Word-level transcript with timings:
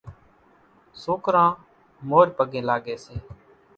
سوڪران 1.03 1.49
مورِ 2.09 2.27
پڳين 2.37 2.63
لاڳي 2.69 2.95
سي، 3.03 3.15